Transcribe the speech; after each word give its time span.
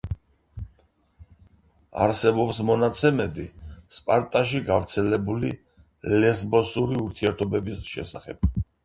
არსებობს 2.05 2.61
მონაცემები 2.69 3.45
სპარტაში 3.97 4.63
გავრცელებული 4.71 5.53
ლესბოსური 6.25 6.99
ურთიერთობების 7.05 7.85
შესახებ. 7.93 8.51